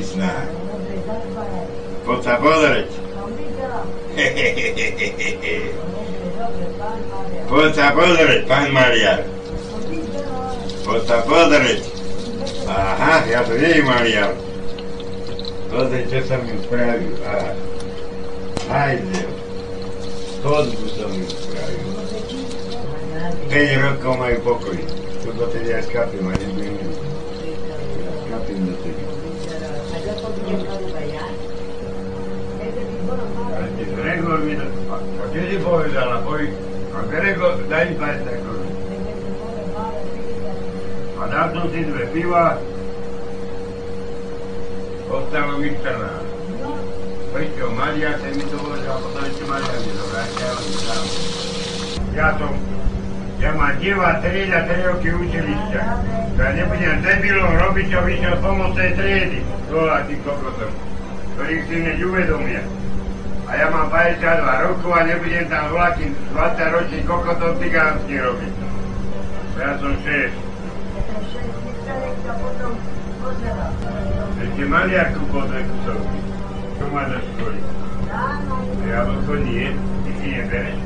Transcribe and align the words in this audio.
не 0.00 0.06
знаю. 0.06 0.48
Поцаподорить? 2.06 2.90
Поцаподорить, 7.48 8.48
пан 8.48 8.72
Марья. 8.72 9.24
Поцаподорить. 10.86 11.84
Ага, 12.66 13.26
я 13.28 13.44
твей, 13.44 13.82
Марья. 13.82 14.34
Тот 15.70 15.92
а? 15.92 16.06
что 16.06 16.26
сам 16.26 16.40
исправил. 16.56 17.16
А, 17.26 17.54
айде. 18.70 19.26
Тот 20.42 20.66
бы 20.68 20.88
сам 20.88 21.12
исправил. 21.22 21.90
Тренировка 23.50 24.12
мой 24.12 24.34
покой. 24.36 24.80
Куда 25.24 25.46
ты 25.48 25.58
я 25.64 25.82
скапим, 25.82 26.28
а 26.28 26.32
не 26.38 26.64
Я 26.64 28.38
скапим 28.38 28.66
на 28.66 28.72
тебя. 28.76 29.09
Gregor 33.94 34.38
mi. 34.46 34.54
A 34.56 34.94
čo 35.30 35.40
ti 35.40 35.56
povedala? 35.62 36.22
Boj... 36.22 36.44
A 36.90 36.98
Gregor, 37.06 37.54
daj 37.70 37.84
mi 37.90 37.94
20 37.98 38.44
korun. 38.46 38.70
A 41.20 41.22
dal 41.28 41.46
som 41.54 41.66
si 41.70 41.80
dve 41.84 42.04
piva. 42.10 42.58
Ostalo 45.10 45.58
mi 45.58 45.74
14. 45.74 46.30
Prečo, 47.30 47.64
Maria 47.78 48.10
sa 48.18 48.26
mi 48.26 48.42
to 48.42 48.58
povedal, 48.58 48.98
a 48.98 49.02
potom 49.06 49.22
ešte 49.22 49.44
Maria 49.46 49.74
mi 49.78 49.90
to 49.94 50.04
vrátila, 50.10 50.58
mi 50.58 50.74
dám. 50.82 51.06
Ja 52.10 52.28
som... 52.34 52.52
Ja 53.40 53.56
mám 53.56 53.72
dieva 53.80 54.20
3 54.20 54.52
a 54.52 54.60
3 54.68 54.90
roky 54.90 55.08
učilišťa. 55.16 55.82
Ja 56.36 56.46
nebudem 56.52 57.00
debilom 57.00 57.52
robiť, 57.56 57.86
čo 57.88 57.98
vyšiel 58.04 58.34
z 58.36 58.42
pomocnej 58.44 58.90
triedy. 58.98 59.40
Dola 59.72 60.04
tým 60.04 60.20
kokotom, 60.26 60.72
ktorých 61.38 61.64
si 61.64 61.74
hneď 61.80 61.98
uvedomia. 62.04 62.62
A 63.50 63.58
ja 63.58 63.66
mám 63.66 63.90
52 63.90 64.70
rokov 64.70 64.94
a 64.94 65.02
nebudem 65.02 65.50
tam 65.50 65.74
vlakým 65.74 66.14
20 66.30 66.70
ročný 66.70 67.00
kokotom 67.02 67.58
cigánsky 67.58 68.14
robiť. 68.22 68.54
Ja 69.58 69.74
som 69.82 69.90
6. 69.90 70.06
Ešte 74.40 74.62
maliarku 74.70 75.22
po 75.34 75.42
dve 75.50 75.66
kusovky. 75.66 76.18
Čo 76.78 76.84
má 76.94 77.02
do 77.10 77.18
školy? 77.18 77.58
Jablko 78.86 79.34
nie, 79.42 79.66
ty 80.06 80.10
si 80.22 80.28
nebereš. 80.38 80.78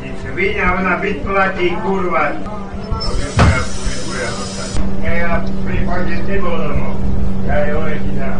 Ty 0.00 0.08
svinia, 0.20 0.66
ona 0.76 0.94
byť 1.00 1.16
platí, 1.24 1.72
kurva. 1.80 2.36
No 2.36 3.08
viem, 3.16 3.32
že 3.32 3.48
ja 3.48 4.30
budem 4.36 5.16
ja 5.16 5.32
prípadne 5.64 6.14
s 6.20 6.24
tebou 6.28 6.52
domov. 6.52 7.00
Ja 7.48 7.64
je 7.64 7.72
orechy 7.72 8.12
dám. 8.20 8.39